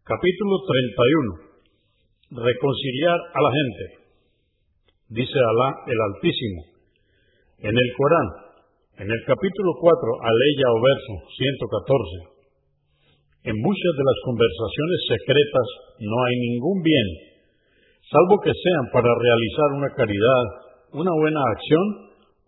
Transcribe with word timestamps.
Capítulo 0.00 0.56
31. 2.32 2.40
Reconciliar 2.40 3.18
a 3.20 3.40
la 3.44 3.52
gente. 3.52 3.84
Dice 5.12 5.36
Alá 5.36 5.76
el 5.86 5.98
Altísimo. 6.00 6.60
En 7.60 7.76
el 7.76 7.88
Corán, 7.92 8.28
en 8.96 9.08
el 9.12 9.22
capítulo 9.28 9.76
4, 9.76 10.24
aleya 10.24 10.66
o 10.72 10.78
verso 10.80 11.12
114. 12.32 13.52
En 13.52 13.56
muchas 13.60 13.92
de 13.92 14.04
las 14.08 14.18
conversaciones 14.24 15.00
secretas 15.04 15.68
no 16.00 16.16
hay 16.24 16.34
ningún 16.48 16.80
bien, 16.80 17.08
salvo 18.08 18.40
que 18.40 18.56
sean 18.56 18.84
para 18.96 19.12
realizar 19.12 19.68
una 19.76 19.90
caridad, 19.92 20.44
una 20.96 21.12
buena 21.12 21.44
acción 21.44 21.86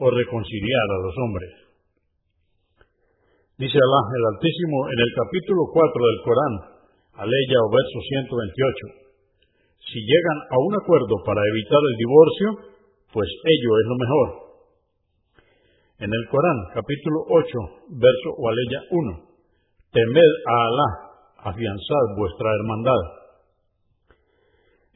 o 0.00 0.08
reconciliar 0.08 0.88
a 0.88 1.02
los 1.04 1.14
hombres. 1.20 1.52
Dice 3.60 3.76
Alá 3.76 4.00
el 4.08 4.24
Altísimo 4.40 4.88
en 4.88 4.98
el 5.04 5.10
capítulo 5.20 5.68
4 5.68 6.00
del 6.00 6.20
Corán, 6.24 6.54
aleya 7.14 7.58
o 7.60 7.68
verso 7.68 7.98
128. 8.00 9.02
Si 9.92 9.98
llegan 10.00 10.38
a 10.48 10.56
un 10.56 10.72
acuerdo 10.80 11.14
para 11.26 11.42
evitar 11.42 11.82
el 11.84 11.96
divorcio, 12.00 12.48
pues 13.12 13.28
ello 13.28 13.70
es 13.76 13.86
lo 13.86 13.96
mejor. 14.00 14.28
En 16.00 16.10
el 16.10 16.24
Corán, 16.32 16.58
capítulo 16.74 17.18
8, 17.28 18.00
verso 18.00 18.28
o 18.34 18.42
aleya 18.48 18.80
1. 18.90 19.32
Temed 19.92 20.32
a 20.48 20.56
Alá, 20.66 20.88
afianzad 21.52 22.04
vuestra 22.16 22.48
hermandad. 22.48 23.02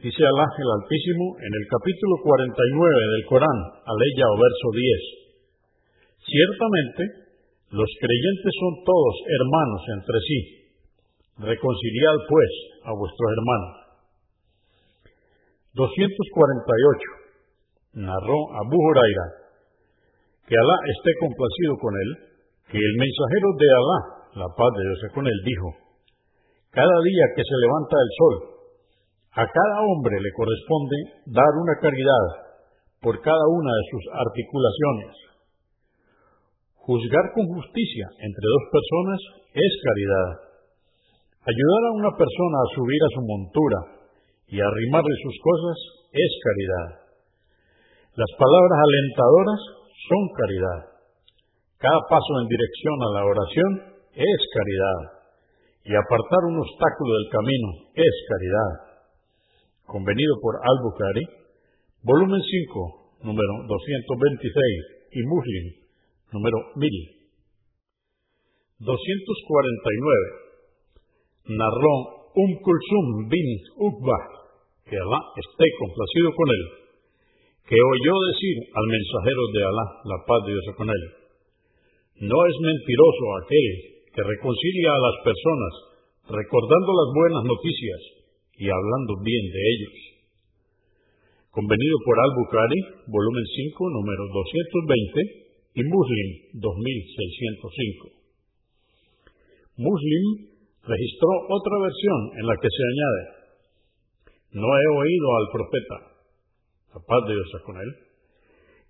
Dice 0.01 0.23
Alá 0.25 0.47
el 0.49 0.71
Altísimo 0.83 1.37
en 1.39 1.53
el 1.53 1.65
capítulo 1.69 2.15
49 2.25 3.13
del 3.13 3.25
Corán, 3.29 3.59
aleya 3.85 4.27
o 4.33 4.37
verso 4.41 4.69
10. 4.73 5.27
Ciertamente, 6.27 7.03
los 7.71 7.91
creyentes 8.01 8.53
son 8.57 8.75
todos 8.83 9.15
hermanos 9.31 9.83
entre 9.95 10.19
sí. 10.27 10.66
Reconciliad 11.39 12.17
pues 12.29 12.51
a 12.85 12.93
vuestros 12.97 13.31
hermanos. 13.37 13.73
248. 15.75 18.01
Narró 18.01 18.39
Abu 18.57 18.77
Huraira 18.77 19.47
que 20.47 20.55
Alá 20.55 20.79
esté 20.95 21.11
complacido 21.19 21.75
con 21.83 21.91
él, 21.91 22.11
que 22.71 22.79
el 22.79 22.95
mensajero 23.03 23.49
de 23.59 23.67
Alá, 23.67 23.99
la 24.47 24.49
paz 24.55 24.71
de 24.79 24.83
Dios 24.87 25.03
con 25.11 25.27
él, 25.27 25.39
dijo, 25.43 25.75
cada 26.71 26.97
día 27.03 27.27
que 27.35 27.43
se 27.43 27.57
levanta 27.67 27.97
el 27.99 28.11
sol, 28.15 28.37
a 29.37 29.43
cada 29.43 29.77
hombre 29.91 30.23
le 30.23 30.31
corresponde 30.33 30.97
dar 31.27 31.53
una 31.59 31.75
caridad 31.83 32.27
por 33.03 33.19
cada 33.21 33.47
una 33.51 33.73
de 33.75 33.85
sus 33.91 34.05
articulaciones. 34.15 35.13
Juzgar 36.87 37.27
con 37.35 37.51
justicia 37.51 38.07
entre 38.23 38.47
dos 38.47 38.65
personas 38.71 39.21
es 39.51 39.73
caridad. 39.83 40.46
Ayudar 41.47 41.83
a 41.87 41.97
una 42.03 42.11
persona 42.11 42.57
a 42.59 42.71
subir 42.75 43.01
a 43.07 43.15
su 43.15 43.23
montura 43.23 43.79
y 44.51 44.59
arrimarle 44.59 45.15
sus 45.23 45.37
cosas 45.39 45.79
es 46.11 46.33
caridad. 46.43 46.89
Las 48.19 48.33
palabras 48.35 48.79
alentadoras 48.83 49.61
son 50.11 50.23
caridad. 50.35 50.81
Cada 51.79 52.01
paso 52.11 52.33
en 52.43 52.51
dirección 52.51 52.99
a 52.99 53.13
la 53.15 53.23
oración 53.31 53.71
es 54.11 54.39
caridad. 54.59 55.01
Y 55.87 55.95
apartar 55.95 56.43
un 56.51 56.59
obstáculo 56.59 57.11
del 57.15 57.29
camino 57.31 57.69
es 57.95 58.15
caridad. 58.27 58.73
Convenido 59.87 60.35
por 60.43 60.59
Al-Bukhari, 60.59 61.25
volumen 62.03 62.43
5, 62.43 63.23
número 63.23 63.53
226, 63.71 65.15
y 65.15 65.21
Muslim, 65.31 65.67
número 66.35 66.59
1000. 66.75 66.91
249. 68.83 70.46
Narró 71.49 71.95
Um 72.37 72.51
Kulsum 72.59 73.07
bin 73.31 73.49
Uqba, 73.81 74.19
que 74.85 74.97
Alá 74.97 75.21
esté 75.39 75.67
complacido 75.79 76.35
con 76.35 76.49
él, 76.53 76.65
que 77.65 77.79
oyó 77.81 78.15
decir 78.29 78.57
al 78.75 78.87
mensajero 78.87 79.43
de 79.55 79.61
Alá, 79.65 79.87
la 80.05 80.19
paz 80.27 80.41
de 80.45 80.53
Dios 80.53 80.69
con 80.77 80.89
él, 80.91 81.03
no 82.29 82.39
es 82.45 82.57
mentiroso 82.61 83.25
aquel 83.41 83.73
que 84.13 84.23
reconcilia 84.25 84.91
a 84.93 85.05
las 85.05 85.17
personas 85.25 85.73
recordando 86.29 86.91
las 86.93 87.11
buenas 87.15 87.45
noticias 87.47 88.01
y 88.59 88.67
hablando 88.67 89.21
bien 89.23 89.45
de 89.53 89.63
ellos. 89.63 89.97
Convenido 91.53 91.97
por 92.05 92.17
Al-Bukhari, 92.21 92.81
volumen 93.07 93.47
5, 93.49 93.91
número 93.91 94.23
220, 94.29 95.47
y 95.77 95.83
Muslim, 95.85 96.29
2605. 96.57 98.09
Muslim 99.77 100.56
registró 100.87 101.31
otra 101.51 101.77
versión 101.83 102.21
en 102.39 102.45
la 102.47 102.57
que 102.63 102.71
se 102.71 102.83
añade, 102.87 103.23
no 104.55 104.69
he 104.71 104.87
oído 105.03 105.27
al 105.37 105.47
profeta, 105.53 105.97
la 106.95 107.01
paz 107.03 107.21
de 107.27 107.35
Dios 107.35 107.51
con 107.67 107.77
él, 107.77 107.91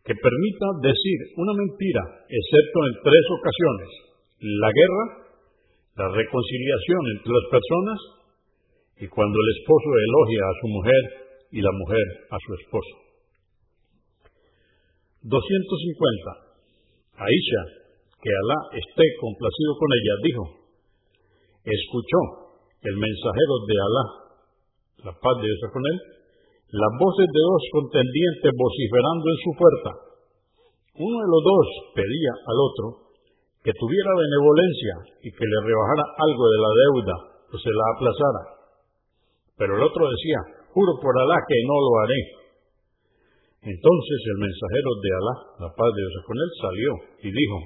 que 0.05 0.15
permita 0.15 0.67
decir 0.87 1.19
una 1.41 1.55
mentira, 1.57 2.03
excepto 2.29 2.79
en 2.87 2.95
tres 3.03 3.25
ocasiones, 3.35 3.91
la 4.63 4.71
guerra, 4.71 5.05
la 5.97 6.09
reconciliación 6.13 7.03
entre 7.17 7.33
las 7.33 7.47
personas 7.51 7.99
y 9.01 9.07
cuando 9.09 9.35
el 9.35 9.49
esposo 9.57 9.89
elogia 9.97 10.43
a 10.45 10.59
su 10.61 10.67
mujer 10.69 11.03
y 11.51 11.61
la 11.61 11.73
mujer 11.73 12.07
a 12.31 12.39
su 12.39 12.51
esposo. 12.55 12.95
250. 15.25 16.47
Aisha, 17.17 17.63
que 18.23 18.31
Alá 18.31 18.61
esté 18.79 19.05
complacido 19.19 19.73
con 19.81 19.89
ella, 19.91 20.15
dijo, 20.23 20.66
escuchó 21.67 22.47
el 22.87 22.95
mensajero 22.95 23.55
de 23.67 23.77
Alá, 23.83 24.05
la 25.11 25.15
paz 25.19 25.35
de 25.43 25.51
Dios 25.51 25.63
con 25.75 25.83
él, 25.83 25.99
las 26.71 26.93
voces 26.99 27.27
de 27.27 27.43
dos 27.43 27.63
contendientes 27.75 28.51
vociferando 28.55 29.25
en 29.27 29.39
su 29.43 29.51
puerta. 29.59 29.91
Uno 30.99 31.17
de 31.19 31.29
los 31.31 31.43
dos 31.43 31.67
pedía 31.95 32.33
al 32.47 32.59
otro 32.59 32.87
que 33.67 33.75
tuviera 33.75 34.11
benevolencia 34.15 34.95
y 35.27 35.29
que 35.35 35.47
le 35.47 35.59
rebajara 35.67 36.05
algo 36.23 36.45
de 36.47 36.59
la 36.63 36.73
deuda 36.75 37.17
o 37.51 37.55
se 37.59 37.71
la 37.75 37.87
aplazara. 37.95 38.43
Pero 39.59 39.75
el 39.75 39.83
otro 39.83 40.07
decía, 40.07 40.71
juro 40.71 40.95
por 41.03 41.15
Alá 41.19 41.39
que 41.47 41.59
no 41.67 41.75
lo 41.75 41.93
haré. 42.03 42.21
Entonces 43.67 44.19
el 44.31 44.39
mensajero 44.39 44.91
de 45.03 45.11
Alá, 45.11 45.35
la 45.67 45.71
paz 45.75 45.91
de 45.91 46.03
Dios 46.03 46.23
con 46.23 46.37
él, 46.39 46.51
salió 46.63 46.91
y 47.27 47.29
dijo, 47.35 47.59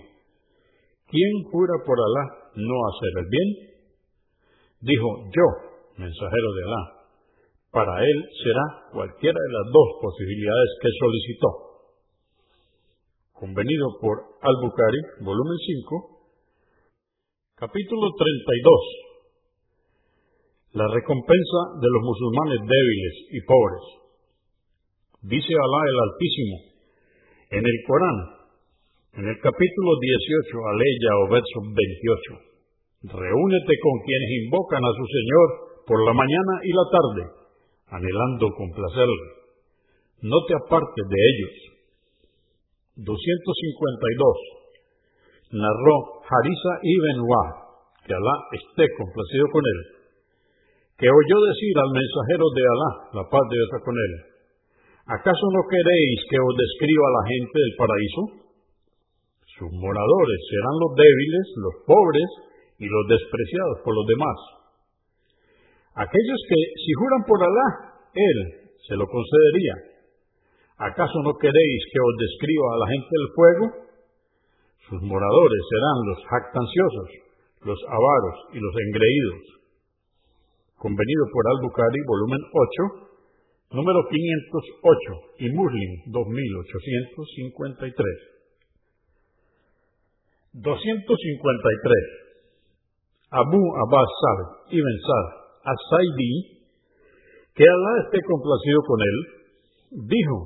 ¿quién 1.12 1.32
jura 1.52 1.76
por 1.84 1.98
Alá 2.00 2.24
no 2.56 2.76
hacer 2.88 3.12
el 3.20 3.28
bien? 3.28 3.69
Dijo, 4.80 5.28
yo, 5.28 5.44
mensajero 5.96 6.52
de 6.56 6.62
Alá, 6.64 6.82
para 7.70 8.00
él 8.00 8.18
será 8.42 8.64
cualquiera 8.92 9.36
de 9.36 9.52
las 9.52 9.66
dos 9.72 9.88
posibilidades 10.00 10.70
que 10.80 10.88
solicitó. 10.98 11.48
Convenido 13.32 13.98
por 14.00 14.24
Al-Bukhari, 14.40 15.00
volumen 15.20 15.58
5, 15.84 16.32
capítulo 17.56 18.10
32. 18.16 18.80
La 20.72 20.88
recompensa 20.88 21.60
de 21.76 21.88
los 21.92 22.02
musulmanes 22.02 22.60
débiles 22.64 23.14
y 23.36 23.40
pobres. 23.44 23.84
Dice 25.22 25.52
Alá 25.52 25.80
el 25.84 25.98
Altísimo 26.08 26.56
en 27.50 27.66
el 27.66 27.84
Corán, 27.86 28.18
en 29.12 29.28
el 29.28 29.38
capítulo 29.42 29.98
18, 30.00 30.56
aleya 30.72 31.12
o 31.20 31.28
verso 31.28 31.60
28. 31.68 32.49
Reúnete 33.00 33.74
con 33.80 33.96
quienes 34.04 34.44
invocan 34.44 34.84
a 34.84 34.92
su 34.92 35.08
Señor 35.08 35.80
por 35.88 36.04
la 36.04 36.12
mañana 36.12 36.60
y 36.64 36.72
la 36.72 36.86
tarde 36.92 37.22
anhelando 37.90 38.54
complacerle. 38.54 39.26
No 40.22 40.44
te 40.46 40.54
apartes 40.54 41.08
de 41.08 41.16
ellos. 41.16 41.54
252. 43.00 45.56
Narró 45.56 46.20
Harisa 46.28 46.72
ibn 46.84 47.24
Wah, 47.24 47.48
que 48.06 48.14
Alá 48.14 48.36
esté 48.54 48.86
complacido 48.94 49.50
con 49.50 49.64
él, 49.64 49.80
que 50.94 51.10
oyó 51.10 51.36
decir 51.50 51.74
al 51.80 51.90
mensajero 51.90 52.46
de 52.54 52.62
Alá, 52.62 52.90
la 53.18 53.26
paz 53.26 53.42
de 53.50 53.56
Dios 53.56 53.82
con 53.82 53.96
él, 53.96 54.12
¿acaso 55.08 55.44
no 55.56 55.64
queréis 55.66 56.22
que 56.28 56.38
os 56.38 56.54
describa 56.54 57.04
a 57.08 57.16
la 57.18 57.24
gente 57.26 57.56
del 57.56 57.74
paraíso? 57.80 58.22
Sus 59.58 59.70
moradores 59.74 60.40
serán 60.46 60.76
los 60.78 60.94
débiles, 60.94 61.46
los 61.56 61.74
pobres 61.88 62.30
y 62.80 62.86
los 62.88 63.04
despreciados 63.08 63.84
por 63.84 63.94
los 63.94 64.06
demás 64.08 64.60
Aquellos 65.94 66.40
que, 66.48 66.60
si 66.80 66.92
juran 66.94 67.22
por 67.26 67.42
Alá, 67.42 67.68
Él 68.14 68.38
se 68.86 68.94
lo 68.94 69.06
concedería. 69.06 69.74
¿Acaso 70.78 71.20
no 71.22 71.36
queréis 71.36 71.80
que 71.92 72.00
os 72.00 72.16
describa 72.16 72.66
a 72.72 72.78
la 72.78 72.88
gente 72.88 73.10
del 73.10 73.28
fuego? 73.34 73.64
Sus 74.88 75.02
moradores 75.02 75.62
serán 75.68 75.98
los 76.08 76.24
jactanciosos, 76.24 77.08
los 77.66 77.78
avaros 77.84 78.36
y 78.54 78.58
los 78.62 78.74
engreídos. 78.86 79.60
Convenido 80.78 81.26
por 81.34 81.44
Al-Bukhari, 81.52 82.00
volumen 82.06 82.40
8, 82.48 83.76
número 83.76 84.00
508 84.08 85.44
y 85.44 85.50
Muslim 85.52 85.90
2853. 86.06 87.92
253. 90.54 92.29
Abu 93.30 93.62
Abbas 93.86 94.10
Sa'd 94.10 94.74
ibn 94.74 94.94
Sa'd 95.06 95.26
Asaidi, 95.62 96.66
que 97.54 97.62
Alá 97.62 97.92
esté 98.02 98.18
complacido 98.26 98.80
con 98.82 98.98
él, 98.98 99.16
dijo, 100.10 100.36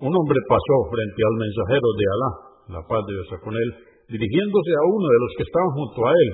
un 0.00 0.12
hombre 0.16 0.40
pasó 0.48 0.76
frente 0.88 1.20
al 1.20 1.36
mensajero 1.36 1.88
de 1.92 2.06
Alá, 2.08 2.30
la 2.78 2.82
paz 2.88 3.00
de 3.04 3.12
Dios 3.12 3.28
con 3.36 3.52
él, 3.52 3.68
dirigiéndose 4.08 4.72
a 4.80 4.88
uno 4.88 5.06
de 5.12 5.20
los 5.20 5.32
que 5.36 5.44
estaban 5.44 5.72
junto 5.76 6.00
a 6.08 6.12
él. 6.16 6.30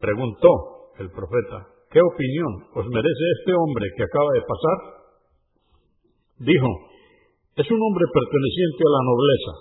Preguntó 0.00 0.50
el 0.96 1.08
profeta, 1.12 1.68
¿qué 1.92 2.00
opinión 2.00 2.72
os 2.72 2.86
merece 2.88 3.24
este 3.36 3.52
hombre 3.52 3.84
que 3.96 4.04
acaba 4.08 4.30
de 4.32 4.48
pasar? 4.48 4.78
Dijo, 6.40 6.70
es 7.60 7.68
un 7.68 7.80
hombre 7.84 8.06
perteneciente 8.08 8.80
a 8.80 8.94
la 8.96 9.02
nobleza, 9.12 9.52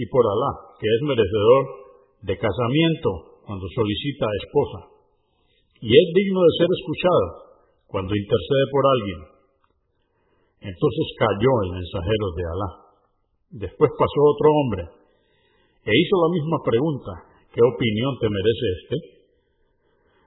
y 0.00 0.04
por 0.08 0.24
Alá, 0.24 0.52
que 0.80 0.88
es 0.88 1.00
merecedor 1.04 1.62
de 2.24 2.34
casamiento 2.40 3.27
cuando 3.48 3.64
solicita 3.72 4.28
esposa, 4.44 4.80
y 5.80 5.88
es 5.88 6.06
digno 6.12 6.40
de 6.44 6.52
ser 6.60 6.68
escuchado 6.68 7.24
cuando 7.88 8.12
intercede 8.12 8.64
por 8.68 8.84
alguien. 8.84 9.20
Entonces 10.68 11.06
cayó 11.16 11.52
el 11.64 11.70
mensajero 11.80 12.26
de 12.36 12.44
Alá. 12.44 12.70
Después 13.64 13.88
pasó 13.96 14.20
otro 14.20 14.48
hombre 14.52 14.82
e 15.80 15.90
hizo 15.96 16.14
la 16.20 16.30
misma 16.36 16.58
pregunta, 16.60 17.12
¿qué 17.48 17.64
opinión 17.64 18.12
te 18.20 18.28
merece 18.28 18.66
este? 18.84 18.96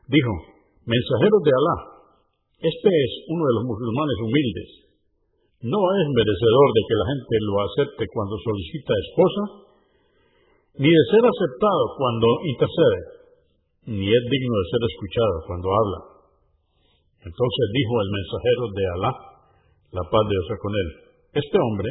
Dijo, 0.09 0.33
mensajero 0.89 1.37
de 1.45 1.51
Alá, 1.53 1.77
este 2.57 2.89
es 2.89 3.11
uno 3.29 3.43
de 3.45 3.53
los 3.53 3.63
musulmanes 3.69 4.17
humildes. 4.17 4.69
No 5.61 5.77
es 5.77 6.05
merecedor 6.09 6.67
de 6.73 6.83
que 6.89 6.97
la 6.97 7.05
gente 7.05 7.35
lo 7.45 7.55
acepte 7.69 8.03
cuando 8.09 8.33
solicita 8.41 8.97
esposa, 8.97 9.43
ni 10.77 10.87
de 10.87 11.03
ser 11.11 11.23
aceptado 11.25 11.83
cuando 11.97 12.27
intercede, 12.47 12.99
ni 13.91 14.07
es 14.07 14.23
digno 14.29 14.55
de 14.55 14.69
ser 14.71 14.81
escuchado 14.87 15.35
cuando 15.47 15.67
habla. 15.67 15.99
Entonces 17.27 17.65
dijo 17.73 17.93
el 18.01 18.09
mensajero 18.11 18.63
de 18.71 18.83
Alá, 18.95 19.11
la 19.91 20.03
paz 20.07 20.23
de 20.25 20.33
Dios 20.35 20.47
con 20.61 20.73
él, 20.73 20.89
este 21.33 21.57
hombre 21.59 21.89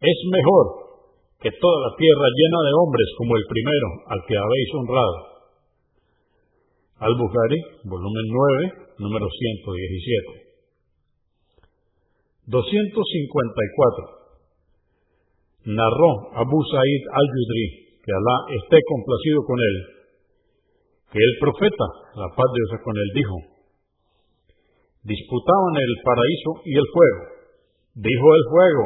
es 0.00 0.18
mejor 0.32 0.66
que 1.40 1.50
toda 1.56 1.78
la 1.88 1.92
tierra 1.96 2.26
llena 2.36 2.60
de 2.68 2.76
hombres 2.76 3.08
como 3.16 3.36
el 3.36 3.44
primero 3.48 3.88
al 4.12 4.20
que 4.28 4.36
habéis 4.36 4.70
honrado. 4.76 5.16
Al-Bukhari, 7.00 7.60
volumen 7.88 8.26
9, 8.28 9.00
número 9.00 9.24
117. 9.24 10.50
254. 12.44 14.20
Narró 15.64 16.10
Abu 16.36 16.58
Sa'id 16.68 17.02
al-Yudri, 17.08 17.89
que 18.00 18.12
Alá 18.12 18.36
esté 18.56 18.78
complacido 18.88 19.38
con 19.44 19.58
él, 19.60 19.76
que 21.12 21.20
el 21.20 21.34
profeta, 21.40 21.86
la 22.16 22.28
paz 22.32 22.48
de 22.52 22.58
Dios 22.58 22.70
con 22.80 22.94
él, 22.96 23.08
dijo, 23.14 23.36
disputaban 25.04 25.74
el 25.76 25.92
paraíso 26.04 26.50
y 26.64 26.72
el 26.76 26.86
fuego. 26.92 27.22
Dijo 27.94 28.26
el 28.34 28.44
fuego, 28.48 28.84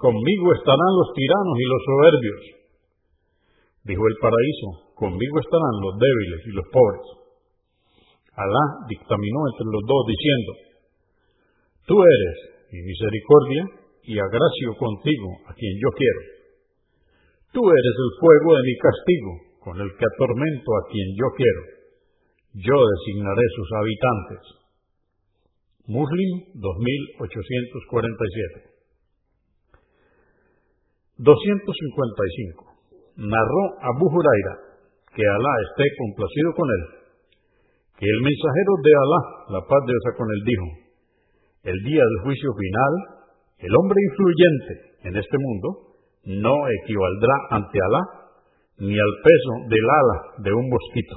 Conmigo 0.00 0.46
estarán 0.56 0.92
los 0.96 1.12
tiranos 1.12 1.56
y 1.60 1.66
los 1.68 1.82
soberbios. 1.84 2.40
Dijo 3.84 4.00
el 4.00 4.16
paraíso, 4.16 4.96
conmigo 4.96 5.36
estarán 5.44 5.76
los 5.84 5.94
débiles 6.00 6.40
y 6.48 6.52
los 6.56 6.66
pobres. 6.72 7.06
Alá 8.32 8.64
dictaminó 8.88 9.40
entre 9.52 9.68
los 9.68 9.84
dos 9.84 10.02
diciendo, 10.08 10.50
Tú 11.84 12.00
eres 12.00 12.36
mi 12.72 12.80
misericordia 12.80 13.62
y 14.04 14.16
agracio 14.16 14.72
contigo 14.80 15.28
a 15.44 15.52
quien 15.52 15.74
yo 15.76 15.90
quiero. 15.92 16.39
Tú 17.52 17.60
eres 17.66 17.96
el 17.98 18.10
fuego 18.20 18.54
de 18.54 18.62
mi 18.62 18.76
castigo, 18.78 19.32
con 19.58 19.74
el 19.80 19.90
que 19.98 20.06
atormento 20.06 20.70
a 20.70 20.86
quien 20.86 21.16
yo 21.18 21.26
quiero. 21.34 21.62
Yo 22.54 22.78
designaré 22.78 23.42
sus 23.54 23.72
habitantes. 23.74 24.38
Muslim 25.86 26.44
2847 26.54 28.70
255. 31.18 32.66
Narró 33.18 33.62
Abu 33.82 34.06
Huraira, 34.06 34.54
que 35.10 35.26
Alá 35.26 35.54
esté 35.70 35.90
complacido 35.98 36.54
con 36.54 36.70
él, 36.70 36.86
que 37.98 38.06
el 38.06 38.22
mensajero 38.22 38.78
de 38.78 38.94
Alá, 38.94 39.50
la 39.58 39.66
paz 39.66 39.82
de 39.84 39.92
Dios 39.92 40.14
con 40.16 40.30
él, 40.30 40.42
dijo, 40.46 40.66
el 41.64 41.82
día 41.82 42.00
del 42.00 42.20
juicio 42.24 42.54
final, 42.54 43.26
el 43.58 43.76
hombre 43.76 44.00
influyente 44.00 44.94
en 45.10 45.16
este 45.18 45.36
mundo 45.36 45.89
no 46.24 46.54
equivaldrá 46.82 47.34
ante 47.50 47.78
Alá 47.80 48.02
ni 48.78 48.96
al 48.96 49.14
peso 49.22 49.52
del 49.68 49.84
ala 49.84 50.22
de 50.40 50.52
un 50.52 50.68
mosquito. 50.68 51.16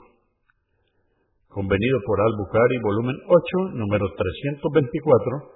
Convenido 1.48 2.00
por 2.06 2.20
Al-Bukhari, 2.20 2.78
volumen 2.84 3.16
8, 3.24 3.32
número 3.78 4.06
324, 4.18 5.54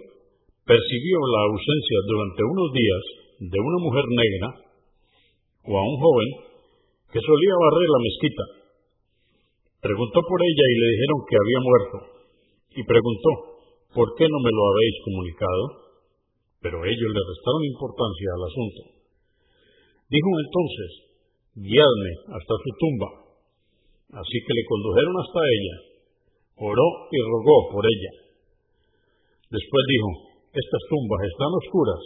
percibió 0.64 1.18
la 1.18 1.42
ausencia 1.50 1.98
durante 2.06 2.42
unos 2.44 2.72
días 2.72 3.20
de 3.40 3.58
una 3.58 3.78
mujer 3.80 4.04
negra 4.04 4.48
o 5.64 5.72
a 5.72 5.82
un 5.82 5.96
joven 5.96 6.30
que 7.08 7.20
solía 7.24 7.54
barrer 7.56 7.88
la 7.88 8.04
mezquita. 8.04 8.44
Preguntó 9.80 10.20
por 10.20 10.38
ella 10.44 10.66
y 10.68 10.76
le 10.76 10.88
dijeron 10.92 11.18
que 11.24 11.36
había 11.40 11.60
muerto, 11.64 11.96
y 12.76 12.80
preguntó, 12.84 13.30
¿por 13.96 14.14
qué 14.14 14.28
no 14.28 14.38
me 14.44 14.52
lo 14.52 14.62
habéis 14.68 14.96
comunicado? 15.04 15.90
pero 16.60 16.76
ellos 16.84 17.10
le 17.10 17.22
restaron 17.24 17.64
importancia 17.64 18.28
al 18.36 18.44
asunto. 18.44 18.80
Dijo 20.12 20.30
entonces, 20.44 20.90
guiadme 21.56 22.12
hasta 22.36 22.54
su 22.60 22.70
tumba. 22.76 23.08
Así 24.20 24.36
que 24.44 24.52
le 24.52 24.64
condujeron 24.68 25.16
hasta 25.24 25.40
ella, 25.40 25.76
oró 26.68 26.88
y 27.08 27.18
rogó 27.24 27.56
por 27.72 27.84
ella. 27.86 28.12
Después 29.48 29.82
dijo, 29.88 30.10
estas 30.52 30.82
tumbas 30.90 31.20
están 31.24 31.50
oscuras 31.64 32.02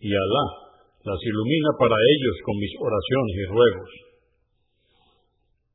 y 0.00 0.10
Alá 0.12 0.63
las 1.04 1.20
ilumina 1.20 1.70
para 1.76 2.00
ellos 2.00 2.36
con 2.48 2.56
mis 2.56 2.72
oraciones 2.80 3.36
y 3.36 3.44
ruegos. 3.52 3.92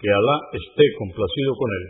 que 0.00 0.08
Alá 0.08 0.36
esté 0.56 0.84
complacido 0.96 1.60
con 1.60 1.68
él, 1.76 1.84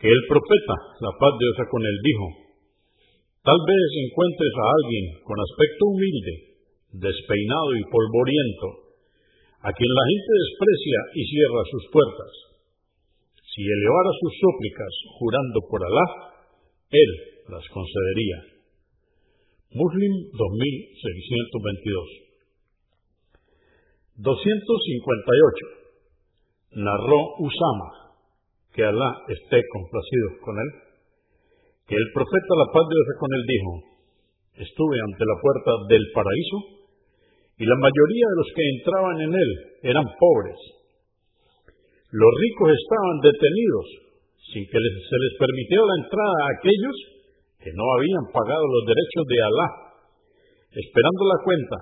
que 0.00 0.08
el 0.08 0.22
profeta, 0.32 0.96
la 0.96 1.12
paz 1.20 1.36
de 1.36 1.44
Dios 1.44 1.60
con 1.68 1.84
él, 1.84 1.96
dijo, 2.00 2.56
tal 3.44 3.60
vez 3.68 3.84
encuentres 4.00 4.54
a 4.56 4.64
alguien 4.80 5.20
con 5.28 5.36
aspecto 5.36 5.92
humilde, 5.92 6.51
despeinado 6.92 7.72
y 7.76 7.84
polvoriento, 7.88 8.92
a 9.64 9.72
quien 9.72 9.88
la 9.88 10.04
gente 10.12 10.32
desprecia 10.36 11.00
y 11.14 11.24
cierra 11.24 11.64
sus 11.70 11.86
puertas. 11.92 12.32
Si 13.52 13.62
elevara 13.62 14.10
sus 14.20 14.32
súplicas 14.40 14.92
jurando 15.18 15.60
por 15.68 15.84
Alá, 15.84 16.06
él 16.90 17.10
las 17.48 17.68
concedería. 17.68 18.44
Muslim 19.72 20.12
2622 20.36 22.22
258. 24.16 25.66
Narró 26.76 27.36
Usama, 27.40 28.12
que 28.72 28.84
Alá 28.84 29.24
esté 29.28 29.62
complacido 29.72 30.28
con 30.44 30.58
él, 30.58 30.70
que 31.88 31.96
el 31.96 32.12
profeta 32.12 32.54
la 32.56 32.72
paz 32.72 32.88
de 32.88 32.96
Dios 32.96 33.16
con 33.20 33.32
él 33.32 33.44
dijo, 33.48 33.72
estuve 34.64 35.00
ante 35.00 35.24
la 35.24 35.40
puerta 35.40 35.72
del 35.88 36.12
paraíso 36.12 36.81
y 37.58 37.64
la 37.64 37.76
mayoría 37.76 38.26
de 38.28 38.38
los 38.38 38.50
que 38.54 38.64
entraban 38.76 39.16
en 39.20 39.32
él 39.34 39.50
eran 39.82 40.06
pobres. 40.18 40.60
Los 42.12 42.32
ricos 42.36 42.68
estaban 42.76 43.16
detenidos 43.24 43.86
sin 44.52 44.64
que 44.68 44.78
se 44.78 45.16
les 45.16 45.34
permitiera 45.40 45.84
la 45.86 46.00
entrada 46.04 46.36
a 46.44 46.52
aquellos 46.60 46.96
que 47.56 47.72
no 47.72 47.84
habían 47.96 48.26
pagado 48.34 48.64
los 48.68 48.84
derechos 48.84 49.24
de 49.24 49.38
Alá, 49.40 49.68
esperando 50.76 51.22
la 51.24 51.38
cuenta 51.40 51.76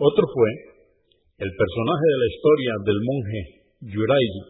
Otro 0.00 0.24
fue 0.32 0.50
el 1.44 1.50
personaje 1.52 2.06
de 2.08 2.18
la 2.20 2.28
historia 2.32 2.72
del 2.88 3.00
monje 3.04 3.40
Yurayi, 3.84 4.40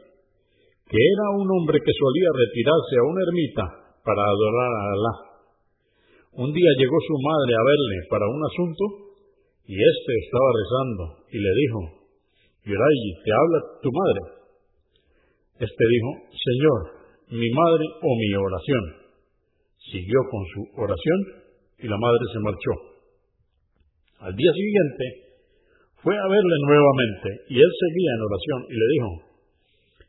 que 0.86 0.94
era 0.94 1.26
un 1.34 1.46
hombre 1.50 1.82
que 1.82 1.90
solía 1.90 2.30
retirarse 2.38 2.94
a 2.98 3.06
una 3.06 3.22
ermita 3.26 3.64
para 4.06 4.22
adorar 4.22 4.72
a 4.78 4.84
Alá. 4.94 5.14
Un 6.38 6.54
día 6.54 6.70
llegó 6.78 6.98
su 7.02 7.18
madre 7.18 7.52
a 7.58 7.66
verle 7.66 7.98
para 8.06 8.30
un 8.30 8.42
asunto 8.46 8.84
y 9.66 9.74
éste 9.74 10.12
estaba 10.22 10.48
rezando 10.54 11.02
y 11.34 11.38
le 11.42 11.52
dijo, 11.66 11.80
Yurayi, 12.62 13.10
¿te 13.26 13.30
habla 13.34 13.58
tu 13.82 13.90
madre? 13.90 14.20
Este 15.66 15.82
dijo, 15.82 16.10
Señor, 16.30 16.78
mi 17.34 17.50
madre 17.50 17.86
o 17.90 18.10
mi 18.14 18.30
oración. 18.38 18.84
Siguió 19.90 20.20
con 20.30 20.42
su 20.46 20.60
oración 20.78 21.39
y 21.82 21.86
la 21.88 21.98
madre 21.98 22.24
se 22.32 22.40
marchó. 22.40 22.72
Al 24.20 24.36
día 24.36 24.52
siguiente, 24.52 25.04
fue 26.02 26.16
a 26.16 26.26
verle 26.28 26.56
nuevamente 26.64 27.28
y 27.48 27.56
él 27.60 27.70
seguía 27.72 28.10
en 28.16 28.22
oración 28.24 28.60
y 28.68 28.74
le 28.76 28.86
dijo, 28.92 29.10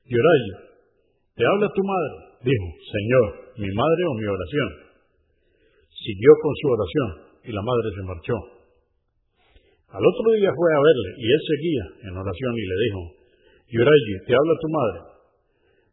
Yoray, 0.08 0.44
¿te 1.36 1.44
habla 1.44 1.68
tu 1.72 1.84
madre? 1.84 2.16
Dijo, 2.44 2.68
Señor, 2.92 3.26
mi 3.60 3.70
madre 3.72 4.02
o 4.08 4.14
mi 4.16 4.28
oración. 4.28 4.70
Siguió 5.92 6.32
con 6.42 6.54
su 6.56 6.68
oración 6.72 7.10
y 7.44 7.52
la 7.52 7.62
madre 7.62 7.88
se 7.92 8.04
marchó. 8.08 8.36
Al 9.92 10.04
otro 10.04 10.28
día 10.40 10.52
fue 10.56 10.70
a 10.72 10.80
verle 10.80 11.10
y 11.20 11.26
él 11.28 11.42
seguía 11.44 11.86
en 12.08 12.14
oración 12.16 12.54
y 12.56 12.66
le 12.68 12.78
dijo, 12.88 13.02
Yoray, 13.72 14.02
¿te 14.28 14.34
habla 14.36 14.54
tu 14.60 14.70
madre? 14.72 15.00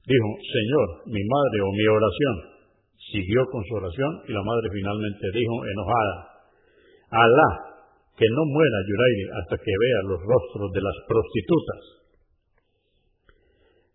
Dijo, 0.07 0.29
Señor, 0.41 0.87
mi 1.11 1.23
madre 1.23 1.59
o 1.63 1.71
mi 1.75 1.87
oración. 1.87 2.58
Siguió 3.09 3.41
con 3.51 3.65
su 3.65 3.75
oración 3.75 4.13
y 4.29 4.33
la 4.33 4.45
madre 4.45 4.69
finalmente 4.69 5.25
dijo, 5.33 5.55
enojada, 5.65 6.17
Alá 7.09 7.69
que 8.19 8.27
no 8.35 8.43
muera 8.51 8.79
Yurairi 8.85 9.25
hasta 9.41 9.57
que 9.57 9.73
vea 9.73 10.01
los 10.11 10.21
rostros 10.21 10.69
de 10.75 10.83
las 10.83 10.97
prostitutas. 11.07 11.83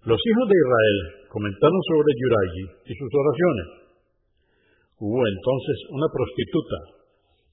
Los 0.08 0.18
hijos 0.18 0.46
de 0.48 0.58
Israel 0.58 0.98
comentaron 1.28 1.82
sobre 1.92 2.16
Yurayi 2.16 2.66
y 2.88 2.94
sus 2.96 3.12
oraciones. 3.12 3.68
Hubo 4.98 5.20
entonces 5.28 5.78
una 5.92 6.08
prostituta 6.08 6.80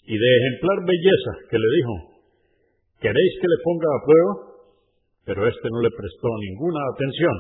y 0.07 0.15
de 0.15 0.29
ejemplar 0.31 0.79
belleza 0.87 1.33
que 1.51 1.59
le 1.59 1.69
dijo, 1.75 1.95
¿queréis 3.03 3.33
que 3.43 3.51
le 3.51 3.59
ponga 3.67 3.91
a 3.91 4.05
prueba? 4.07 4.33
Pero 5.27 5.41
éste 5.51 5.67
no 5.75 5.81
le 5.83 5.91
prestó 5.91 6.29
ninguna 6.39 6.81
atención. 6.95 7.37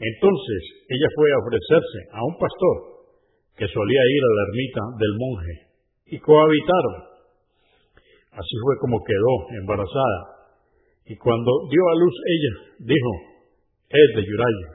Entonces 0.00 0.60
ella 0.88 1.08
fue 1.14 1.28
a 1.28 1.40
ofrecerse 1.44 2.00
a 2.10 2.20
un 2.24 2.34
pastor 2.40 2.93
que 3.56 3.66
solía 3.68 4.02
ir 4.02 4.22
a 4.22 4.34
la 4.34 4.42
ermita 4.50 4.82
del 4.98 5.12
monje 5.14 5.54
y 6.06 6.18
cohabitaron. 6.18 6.96
Así 8.34 8.54
fue 8.62 8.74
como 8.80 8.98
quedó 9.06 9.34
embarazada. 9.62 10.20
Y 11.06 11.16
cuando 11.16 11.50
dio 11.70 11.82
a 11.86 11.94
luz 11.94 12.14
ella, 12.26 12.54
dijo, 12.80 13.10
es 13.88 14.08
de 14.16 14.22
Yuraya. 14.26 14.68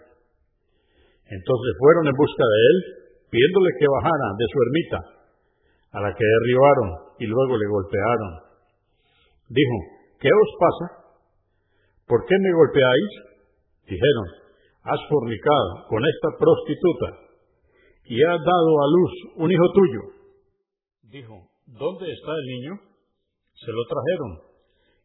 Entonces 1.27 1.71
fueron 1.77 2.07
en 2.07 2.15
busca 2.15 2.45
de 2.45 2.59
él, 2.71 2.77
pidiéndole 3.29 3.69
que 3.77 3.87
bajara 3.87 4.29
de 4.39 4.45
su 4.47 4.57
ermita, 4.63 4.99
a 5.91 5.97
la 6.01 6.11
que 6.15 6.23
derribaron 6.23 6.89
y 7.19 7.25
luego 7.27 7.57
le 7.57 7.67
golpearon. 7.67 8.31
Dijo, 9.49 9.77
¿qué 10.21 10.29
os 10.31 10.49
pasa? 10.55 10.85
¿Por 12.07 12.25
qué 12.25 12.35
me 12.39 12.53
golpeáis? 12.53 13.11
Dijeron, 13.85 14.27
has 14.83 15.01
fornicado 15.09 15.85
con 15.89 15.99
esta 15.99 16.29
prostituta 16.39 17.28
y 18.09 18.17
has 18.25 18.41
dado 18.41 18.71
a 18.81 18.87
luz 18.89 19.13
un 19.37 19.51
hijo 19.53 19.67
tuyo. 19.69 20.01
Dijo, 21.13 21.35
¿dónde 21.69 22.09
está 22.09 22.31
el 22.33 22.45
niño? 22.57 22.73
Se 23.53 23.69
lo 23.69 23.85
trajeron. 23.85 24.31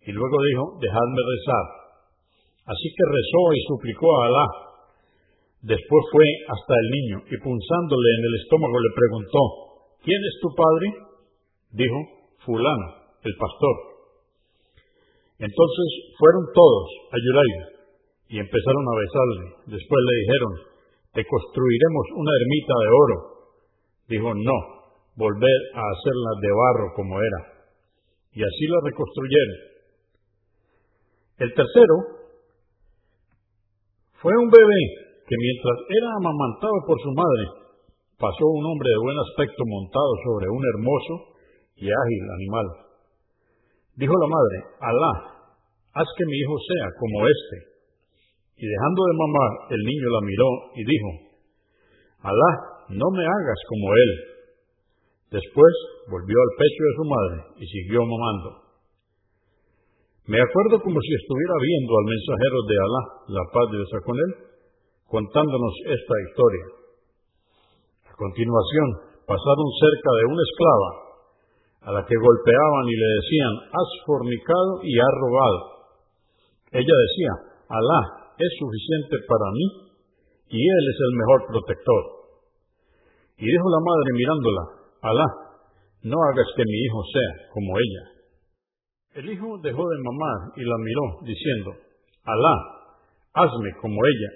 Y 0.09 0.11
luego 0.13 0.37
dijo, 0.41 0.65
dejadme 0.81 1.21
rezar. 1.21 1.67
Así 2.65 2.89
que 2.97 3.05
rezó 3.05 3.43
y 3.53 3.61
suplicó 3.69 4.09
a 4.09 4.25
Alá. 4.25 4.47
Después 5.69 6.03
fue 6.13 6.29
hasta 6.49 6.75
el 6.81 6.89
niño 6.97 7.19
y 7.29 7.37
punzándole 7.45 8.09
en 8.09 8.23
el 8.25 8.35
estómago 8.41 8.77
le 8.81 8.93
preguntó, 8.97 9.41
¿quién 10.01 10.21
es 10.25 10.37
tu 10.41 10.49
padre? 10.57 10.87
Dijo, 11.77 11.99
fulano, 12.41 12.89
el 13.21 13.35
pastor. 13.37 13.77
Entonces 15.45 15.89
fueron 16.17 16.45
todos 16.57 16.89
a 17.13 17.17
Yuraida 17.21 17.65
y 18.33 18.41
empezaron 18.41 18.85
a 18.89 18.97
besarle. 18.97 19.45
Después 19.77 20.01
le 20.09 20.15
dijeron, 20.25 20.74
te 21.15 21.25
construiremos 21.25 22.07
una 22.17 22.33
ermita 22.43 22.75
de 22.75 22.91
oro. 22.91 23.17
Dijo, 24.09 24.29
no, 24.35 24.59
volver 25.17 25.59
a 25.75 25.83
hacerla 25.83 26.33
de 26.43 26.51
barro 26.51 26.93
como 26.97 27.19
era 27.19 27.55
y 28.35 28.43
así 28.43 28.65
la 28.67 28.81
reconstruyeron. 28.83 29.59
El 31.39 31.51
tercero 31.55 31.95
fue 34.19 34.33
un 34.35 34.51
bebé 34.51 34.83
que 35.27 35.37
mientras 35.39 35.79
era 35.89 36.11
amamantado 36.19 36.77
por 36.87 36.99
su 37.01 37.11
madre, 37.15 37.45
pasó 38.19 38.45
un 38.51 38.65
hombre 38.67 38.91
de 38.91 39.03
buen 39.03 39.19
aspecto 39.19 39.63
montado 39.67 40.13
sobre 40.27 40.51
un 40.51 40.63
hermoso 40.75 41.15
y 41.77 41.87
ágil 41.87 42.25
animal. 42.35 42.67
Dijo 43.97 44.13
la 44.13 44.29
madre, 44.29 44.57
Alá, 44.83 45.13
haz 45.95 46.09
que 46.19 46.27
mi 46.27 46.37
hijo 46.37 46.57
sea 46.59 46.87
como 46.99 47.27
este. 47.27 47.74
Y 48.57 48.65
dejando 48.67 49.01
de 49.05 49.19
mamar, 49.19 49.51
el 49.75 49.83
niño 49.83 50.07
la 50.09 50.23
miró 50.23 50.51
y 50.75 50.83
dijo, 50.85 51.11
Alá, 52.23 52.51
no 52.89 53.07
me 53.11 53.25
hagas 53.25 53.61
como 53.69 53.93
él, 53.95 54.35
Después 55.35 55.75
volvió 56.15 56.37
al 56.39 56.53
pecho 56.55 56.83
de 56.87 56.95
su 56.95 57.05
madre 57.11 57.37
y 57.59 57.67
siguió 57.67 58.07
mamando. 58.07 58.71
Me 60.31 60.39
acuerdo 60.39 60.79
como 60.79 60.95
si 61.03 61.11
estuviera 61.11 61.57
viendo 61.59 61.91
al 61.99 62.07
mensajero 62.07 62.59
de 62.71 62.77
Alá, 62.79 63.03
la 63.35 63.45
paz 63.51 63.67
de 63.67 63.77
Dios 63.83 63.93
con 64.07 64.15
él, 64.15 64.31
contándonos 65.11 65.75
esta 65.91 66.15
historia. 66.23 66.67
A 68.07 68.13
continuación, 68.15 68.89
pasaron 69.27 69.69
cerca 69.83 70.11
de 70.23 70.25
una 70.31 70.43
esclava, 70.47 70.91
a 71.83 71.89
la 71.99 72.03
que 72.07 72.15
golpeaban 72.15 72.85
y 72.87 72.95
le 72.95 73.09
decían, 73.19 73.53
has 73.75 73.91
fornicado 74.07 74.87
y 74.87 74.93
has 75.03 75.15
robado. 75.19 75.61
Ella 76.79 76.95
decía, 76.95 77.33
Alá 77.75 78.24
es 78.39 78.51
suficiente 78.59 79.17
para 79.29 79.49
mí 79.53 79.67
y 80.51 80.59
Él 80.59 80.85
es 80.91 80.99
el 80.99 81.13
mejor 81.19 81.41
protector. 81.49 82.03
Y 83.39 83.47
dijo 83.47 83.67
la 83.71 83.83
madre 83.83 84.09
mirándola, 84.15 84.63
Alá, 85.03 85.29
no 86.03 86.17
hagas 86.17 86.49
que 86.57 86.65
mi 86.65 86.79
hijo 86.85 87.01
sea 87.13 87.33
como 87.53 87.71
ella. 87.77 88.05
El 89.15 89.31
hijo 89.31 89.59
dejó 89.63 89.83
de 89.89 89.99
mamar 90.03 90.39
y 90.57 90.63
la 90.65 90.79
miró, 90.79 91.05
diciendo, 91.23 91.71
Alá, 92.25 92.55
hazme 93.35 93.71
como 93.81 93.99
ella. 94.05 94.31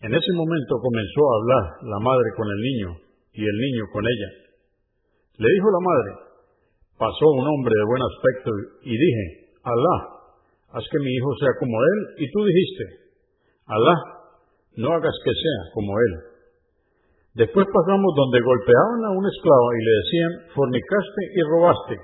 En 0.00 0.14
ese 0.14 0.32
momento 0.34 0.78
comenzó 0.80 1.20
a 1.24 1.36
hablar 1.38 1.64
la 1.82 1.98
madre 1.98 2.28
con 2.36 2.46
el 2.48 2.60
niño 2.62 2.90
y 3.32 3.42
el 3.42 3.56
niño 3.58 3.84
con 3.92 4.04
ella. 4.04 4.30
Le 5.38 5.48
dijo 5.48 5.68
la 5.70 5.82
madre, 5.82 6.10
pasó 6.98 7.26
un 7.30 7.46
hombre 7.46 7.74
de 7.74 7.86
buen 7.86 8.02
aspecto 8.02 8.50
y 8.82 8.90
dije, 8.90 9.24
Alá, 9.62 10.17
haz 10.72 10.84
que 10.90 10.98
mi 11.00 11.10
hijo 11.12 11.30
sea 11.40 11.52
como 11.58 11.76
él. 11.76 12.00
Y 12.24 12.30
tú 12.30 12.44
dijiste, 12.44 12.84
Alá, 13.66 13.96
no 14.76 14.92
hagas 14.92 15.16
que 15.24 15.32
sea 15.32 15.60
como 15.74 15.92
él. 15.98 16.12
Después 17.34 17.66
pasamos 17.70 18.10
donde 18.16 18.40
golpeaban 18.40 19.00
a 19.06 19.10
una 19.14 19.28
esclava 19.28 19.70
y 19.78 19.84
le 19.84 19.92
decían, 20.02 20.32
fornicaste 20.54 21.22
y 21.34 21.40
robaste. 21.42 21.94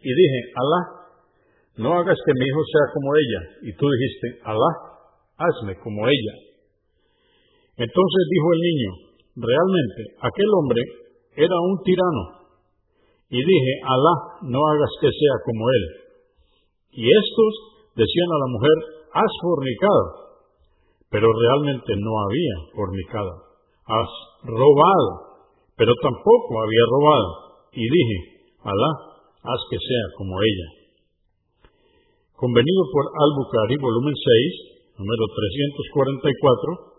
Y 0.00 0.10
dije, 0.12 0.40
Alá, 0.52 0.80
no 1.76 1.88
hagas 1.94 2.18
que 2.26 2.34
mi 2.34 2.44
hijo 2.44 2.62
sea 2.70 2.86
como 2.92 3.08
ella. 3.16 3.40
Y 3.62 3.70
tú 3.76 3.86
dijiste, 3.88 4.26
Alá, 4.44 4.70
hazme 5.38 5.78
como 5.80 6.06
ella. 6.06 6.34
Entonces 7.76 8.22
dijo 8.30 8.48
el 8.54 8.60
niño, 8.60 8.90
realmente 9.34 10.00
aquel 10.20 10.50
hombre 10.60 10.80
era 11.36 11.56
un 11.58 11.82
tirano. 11.82 12.24
Y 13.30 13.38
dije, 13.38 13.72
Alá, 13.82 14.14
no 14.42 14.60
hagas 14.68 14.92
que 15.00 15.10
sea 15.10 15.36
como 15.44 15.64
él. 15.70 16.03
Y 16.94 17.04
estos 17.04 17.52
decían 17.94 18.30
a 18.30 18.40
la 18.42 18.48
mujer, 18.54 18.76
has 19.12 19.32
fornicado. 19.42 20.04
Pero 21.10 21.26
realmente 21.26 21.92
no 21.96 22.12
había 22.26 22.56
fornicado 22.74 23.54
has 23.84 24.08
robado, 24.44 25.44
pero 25.76 25.92
tampoco 26.00 26.50
había 26.62 26.84
robado. 26.88 27.28
Y 27.72 27.84
dije, 27.84 28.16
Alá, 28.64 28.90
haz 29.44 29.60
que 29.68 29.76
sea 29.76 30.04
como 30.16 30.40
ella. 30.40 30.68
Convenido 32.32 32.82
por 32.92 33.04
Al-Bukhari, 33.12 33.76
volumen 33.76 34.14
número 34.96 35.24
344, 35.28 36.94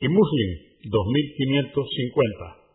y 0.00 0.08
Muslim 0.08 0.50
2550. 0.90 2.65